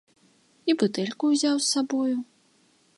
І 0.71 0.75
бутэльку 0.83 1.23
ўзяў 1.35 1.55
з 1.65 1.69
сабою. 1.77 2.17